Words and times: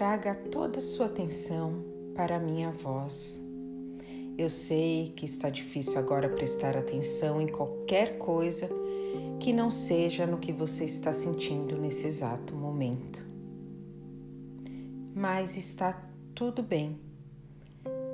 Traga 0.00 0.34
toda 0.34 0.78
a 0.78 0.80
sua 0.80 1.04
atenção 1.04 1.84
para 2.16 2.36
a 2.36 2.40
minha 2.40 2.70
voz. 2.70 3.38
Eu 4.38 4.48
sei 4.48 5.12
que 5.14 5.26
está 5.26 5.50
difícil 5.50 5.98
agora 5.98 6.26
prestar 6.26 6.74
atenção 6.74 7.38
em 7.38 7.46
qualquer 7.46 8.16
coisa 8.16 8.66
que 9.38 9.52
não 9.52 9.70
seja 9.70 10.26
no 10.26 10.38
que 10.38 10.54
você 10.54 10.86
está 10.86 11.12
sentindo 11.12 11.76
nesse 11.76 12.06
exato 12.06 12.54
momento. 12.54 13.22
Mas 15.14 15.58
está 15.58 15.92
tudo 16.34 16.62
bem. 16.62 16.98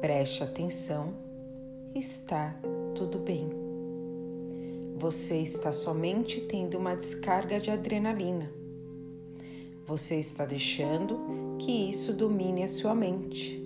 Preste 0.01 0.43
atenção, 0.43 1.15
está 1.95 2.53
tudo 2.97 3.21
bem. 3.21 3.49
Você 4.97 5.37
está 5.37 5.71
somente 5.71 6.41
tendo 6.41 6.79
uma 6.79 6.97
descarga 6.97 7.61
de 7.61 7.71
adrenalina. 7.71 8.51
Você 9.87 10.17
está 10.17 10.45
deixando 10.45 11.46
que 11.59 11.91
isso 11.91 12.13
domine 12.13 12.63
a 12.63 12.69
sua 12.69 12.95
mente. 12.95 13.63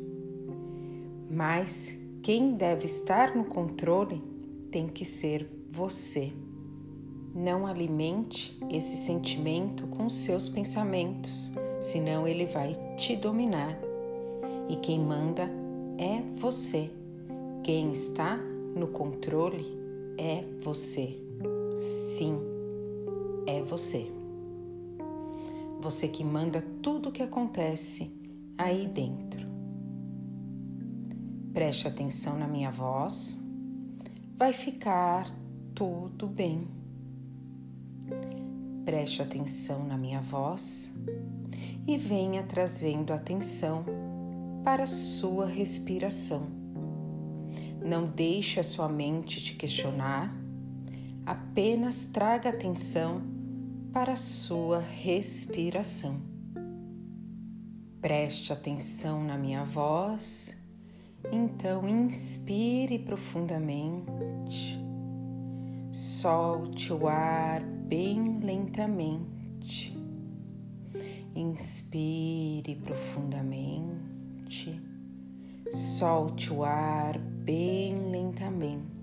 Mas 1.31 1.95
quem 2.23 2.55
deve 2.55 2.87
estar 2.87 3.35
no 3.35 3.45
controle 3.45 4.23
tem 4.71 4.87
que 4.87 5.05
ser 5.05 5.49
você. 5.71 6.33
Não 7.35 7.67
alimente 7.67 8.59
esse 8.71 8.97
sentimento 8.97 9.87
com 9.87 10.11
seus 10.11 10.49
pensamentos, 10.49 11.51
senão 11.81 12.27
ele 12.27 12.47
vai 12.47 12.75
te 12.97 13.15
dominar. 13.17 13.79
E 14.69 14.77
quem 14.77 15.01
manda 15.01 15.49
é 15.97 16.23
você. 16.37 16.91
Quem 17.63 17.93
está 17.93 18.37
no 18.75 18.89
controle 18.89 19.79
é 20.19 20.45
você. 20.63 21.17
Sim, 21.77 22.41
é 23.47 23.63
você. 23.63 24.20
Você 25.81 26.09
que 26.09 26.23
manda 26.23 26.61
tudo 26.83 27.09
o 27.09 27.13
que 27.13 27.23
acontece 27.23 28.15
aí 28.59 28.87
dentro. 28.87 29.49
Preste 31.55 31.89
atenção 31.89 32.39
na 32.39 32.47
minha 32.47 32.71
voz, 32.71 33.41
vai 34.37 34.53
ficar 34.53 35.27
tudo 35.75 36.27
bem. 36.27 36.69
Preste 38.85 39.23
atenção 39.23 39.87
na 39.87 39.97
minha 39.97 40.21
voz 40.21 40.93
e 41.87 41.97
venha 41.97 42.43
trazendo 42.43 43.15
atenção 43.15 43.85
para 44.63 44.85
a 44.85 44.87
sua 44.87 45.47
respiração. 45.47 46.47
Não 47.83 48.07
deixe 48.07 48.61
a 48.61 48.65
sua 48.65 48.89
mente 48.89 49.43
te 49.43 49.55
questionar, 49.55 50.31
apenas 51.25 52.05
traga 52.05 52.51
atenção 52.51 53.40
para 53.93 54.17
sua 54.17 54.81
respiração. 54.81 56.21
Preste 58.01 58.53
atenção 58.53 59.23
na 59.23 59.37
minha 59.37 59.65
voz 59.65 60.61
então, 61.33 61.87
inspire 61.87 62.99
profundamente, 62.99 64.81
solte 65.93 66.93
o 66.93 67.07
ar 67.07 67.63
bem 67.63 68.41
lentamente. 68.41 69.97
Inspire 71.35 72.75
profundamente, 72.77 74.81
solte 75.71 76.53
o 76.53 76.65
ar 76.65 77.19
bem 77.19 78.11
lentamente. 78.11 79.00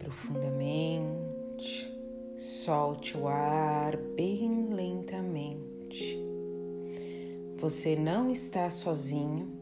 Profundamente, 0.00 1.92
solte 2.36 3.16
o 3.18 3.28
ar 3.28 3.96
bem 4.16 4.70
lentamente. 4.72 6.18
Você 7.58 7.94
não 7.94 8.30
está 8.30 8.70
sozinho, 8.70 9.52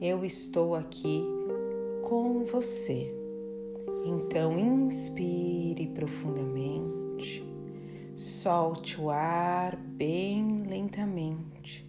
eu 0.00 0.24
estou 0.24 0.74
aqui 0.74 1.24
com 2.02 2.44
você. 2.44 3.14
Então, 4.04 4.58
inspire 4.58 5.86
profundamente, 5.94 7.46
solte 8.16 9.00
o 9.00 9.10
ar 9.10 9.76
bem 9.76 10.64
lentamente. 10.66 11.88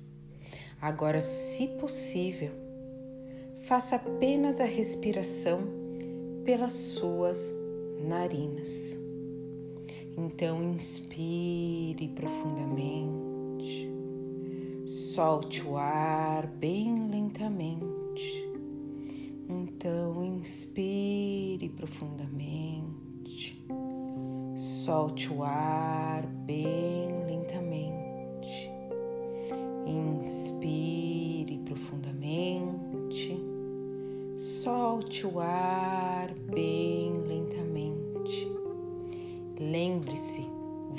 Agora, 0.79 1.19
se 1.19 1.67
possível, 1.79 2.51
faça 3.63 3.95
apenas 3.95 4.61
a 4.61 4.65
respiração 4.65 5.61
pelas 6.45 6.73
suas 6.73 7.62
narinas. 8.03 8.97
Então, 10.17 10.61
inspire 10.61 12.07
profundamente 12.09 13.23
Solte 14.85 15.65
o 15.65 15.77
ar 15.77 16.45
bem 16.45 17.07
lentamente. 17.09 18.47
Então, 19.49 20.25
inspire 20.25 21.69
profundamente. 21.69 23.65
Solte 24.55 25.31
o 25.31 25.41
ar 25.41 26.27
bem 26.27 27.07
lentamente. 27.25 28.69
Inspire 29.87 31.59
profundamente. 31.59 33.39
Solte 34.35 35.25
o 35.25 35.39
ar 35.39 35.92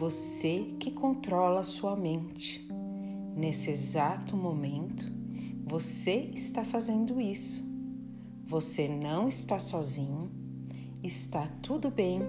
você 0.04 0.74
que 0.78 0.90
controla 0.90 1.62
sua 1.62 1.96
mente. 1.96 2.68
Nesse 3.34 3.70
exato 3.70 4.36
momento, 4.36 5.10
você 5.64 6.30
está 6.34 6.62
fazendo 6.62 7.18
isso. 7.18 7.64
Você 8.46 8.86
não 8.86 9.26
está 9.26 9.58
sozinho. 9.58 10.30
Está 11.02 11.46
tudo 11.62 11.90
bem. 11.90 12.20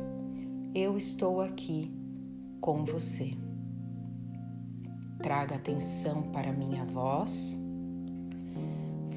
Eu 0.74 0.98
estou 0.98 1.42
aqui 1.42 1.92
com 2.62 2.86
você. 2.86 3.34
Traga 5.22 5.56
atenção 5.56 6.22
para 6.32 6.54
minha 6.54 6.86
voz. 6.86 7.58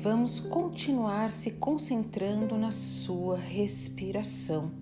Vamos 0.03 0.41
continuar 0.41 1.31
se 1.31 1.53
concentrando 1.53 2.59
na 2.59 2.73
sua 2.73 3.39
respiração. 3.39 4.73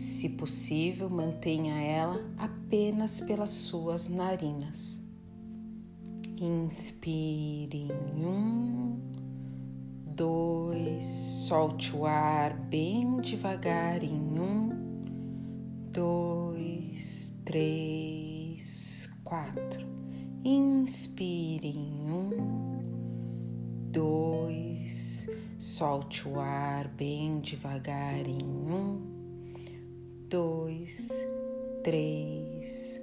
Se 0.00 0.30
possível, 0.30 1.10
mantenha 1.10 1.74
ela 1.74 2.24
apenas 2.38 3.20
pelas 3.20 3.50
suas 3.50 4.08
narinas. 4.08 4.98
Inspire 6.40 7.90
em 7.90 8.24
um, 8.24 8.98
dois, 10.06 11.04
solte 11.04 11.94
o 11.94 12.06
ar 12.06 12.54
bem 12.54 13.20
devagar 13.20 14.02
em 14.02 14.40
um, 14.40 14.70
dois, 15.92 17.34
três, 17.44 19.10
quatro. 19.22 19.86
Inspire 20.42 21.68
em 21.68 22.10
um, 22.10 22.80
dois, 23.92 25.28
solte 25.58 26.26
o 26.26 26.40
ar 26.40 26.88
bem 26.88 27.38
devagar 27.40 28.26
em 28.26 28.42
um, 28.42 29.19
dois, 30.30 31.26
três, 31.82 33.00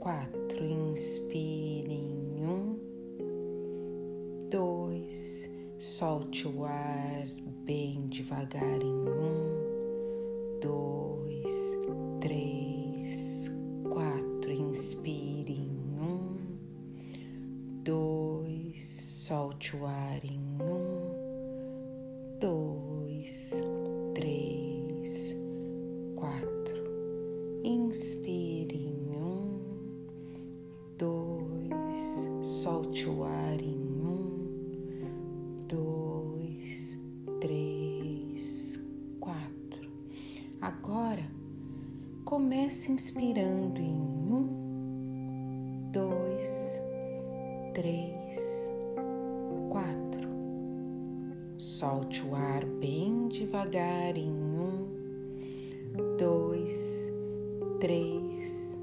quatro. 0.00 0.64
Inspire 0.64 1.92
em 1.92 2.44
um, 2.44 2.76
dois, 4.50 5.48
solte 5.78 6.48
o 6.48 6.64
ar 6.64 7.26
bem 7.64 8.08
devagar 8.08 8.82
em 8.82 9.08
um, 9.08 10.58
dois, 10.60 11.78
três, 12.20 13.52
quatro. 13.88 14.50
Inspire 14.50 15.52
em 15.52 16.00
um, 16.00 16.36
dois, 17.84 18.84
solte 18.84 19.76
o 19.76 19.86
ar 19.86 20.24
em 20.24 20.60
um, 20.60 21.14
dois, 22.40 22.73
Comece 42.74 42.90
inspirando 42.90 43.80
em 43.80 43.94
um, 44.32 44.48
dois, 45.92 46.82
três, 47.72 48.68
quatro. 49.70 50.28
Solte 51.56 52.26
o 52.26 52.34
ar 52.34 52.66
bem 52.66 53.28
devagar 53.28 54.16
em 54.16 54.28
um, 54.28 54.88
dois, 56.18 57.08
três, 57.78 58.76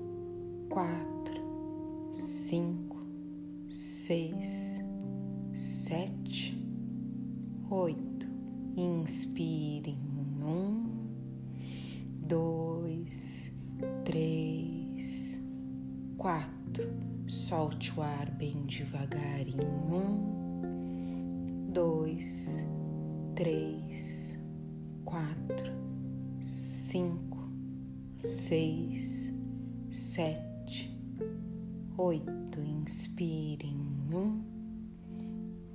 quatro, 0.69 1.41
cinco, 2.13 2.97
seis, 3.67 4.81
sete, 5.51 6.57
oito. 7.69 8.25
Inspire 8.77 9.91
em 9.91 10.43
um, 10.45 10.85
dois 12.25 12.60
Solte 17.81 17.99
o 17.99 18.03
ar 18.03 18.29
bem 18.29 18.63
devagar 18.67 19.47
em 19.47 19.59
um, 19.91 21.65
dois, 21.73 22.63
três, 23.33 24.37
quatro, 25.03 25.73
cinco, 26.39 27.39
seis, 28.15 29.33
sete, 29.89 30.95
oito. 31.97 32.61
Inspire 32.61 33.65
em 33.65 34.13
um, 34.13 34.43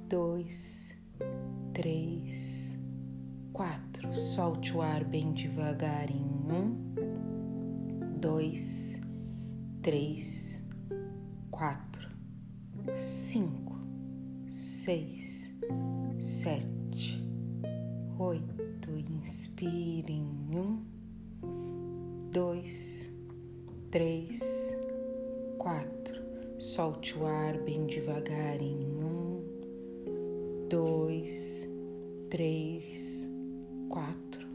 dois, 0.09 0.97
três, 1.73 2.79
quatro. 3.53 4.15
Solte 4.15 4.77
o 4.77 4.81
ar 4.81 5.03
bem 5.03 5.33
devagar 5.33 6.09
em 6.09 6.23
um, 6.53 6.77
dois, 8.21 9.01
três, 9.83 10.65
quatro, 11.57 12.07
cinco, 12.95 13.75
seis, 14.47 15.51
sete, 16.19 17.19
oito. 18.19 18.55
Inspire 19.11 20.13
em 20.13 20.55
um, 20.55 20.85
dois, 22.31 23.11
três, 23.91 24.77
quatro. 25.59 26.23
Solte 26.59 27.19
o 27.19 27.27
ar 27.27 27.59
bem 27.63 27.87
devagar 27.87 28.61
em 28.61 29.03
um, 29.03 29.43
dois, 30.69 31.67
três, 32.29 33.27
quatro, 33.89 34.47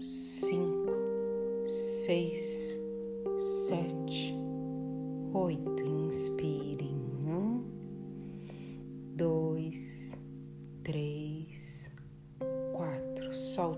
cinco, 0.00 0.92
seis, 1.68 2.59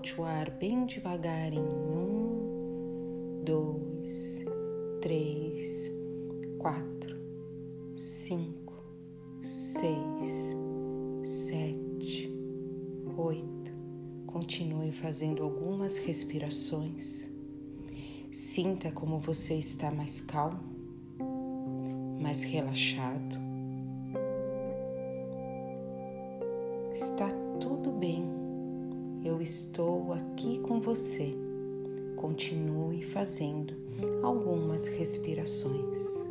Solte 0.03 0.19
o 0.19 0.25
ar 0.25 0.51
bem 0.51 0.85
devagar 0.85 1.53
em 1.53 1.59
um, 1.59 3.41
dois, 3.41 4.43
três, 4.99 5.93
quatro, 6.57 7.15
cinco, 7.95 8.83
seis, 9.41 10.57
sete, 11.23 12.29
oito. 13.15 13.71
Continue 14.27 14.91
fazendo 14.91 15.41
algumas 15.41 15.97
respirações. 15.99 17.31
Sinta 18.29 18.91
como 18.91 19.21
você 19.21 19.53
está 19.53 19.89
mais 19.89 20.19
calmo, 20.19 20.59
mais 22.19 22.43
relaxado. 22.43 23.37
Está 26.91 27.29
tudo 27.57 27.89
bem. 27.89 28.42
Eu 29.25 29.41
estou 29.41 30.11
aqui 30.11 30.59
com 30.59 30.81
você. 30.81 31.33
Continue 32.17 33.03
fazendo 33.05 33.73
algumas 34.21 34.87
respirações. 34.87 36.25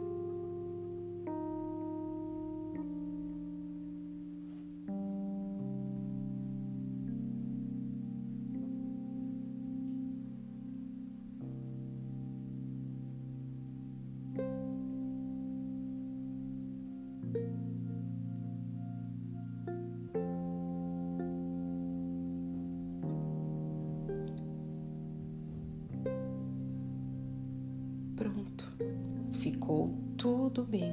Ficou 29.33 29.94
tudo 30.17 30.65
bem. 30.65 30.93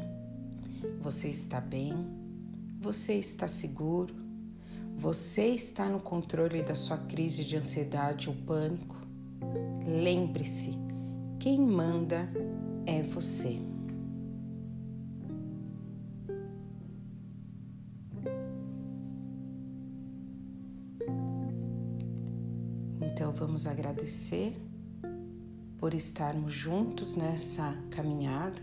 Você 1.01 1.29
está 1.29 1.59
bem, 1.59 1.93
você 2.79 3.13
está 3.15 3.47
seguro, 3.47 4.15
você 4.95 5.47
está 5.49 5.87
no 5.87 6.01
controle 6.01 6.61
da 6.61 6.75
sua 6.75 6.97
crise 6.97 7.43
de 7.43 7.55
ansiedade 7.57 8.29
ou 8.29 8.35
pânico. 8.35 8.95
Lembre-se, 9.85 10.71
quem 11.39 11.59
manda 11.59 12.29
é 12.85 13.01
você. 13.03 13.59
Então 23.01 23.33
vamos 23.33 23.67
agradecer 23.67 24.53
por 25.79 25.93
estarmos 25.93 26.53
juntos 26.53 27.15
nessa 27.15 27.73
caminhada. 27.89 28.59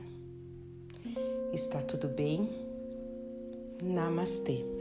Está 1.53 1.81
tudo 1.81 2.09
bem? 2.09 2.51
Namastê. 3.83 4.76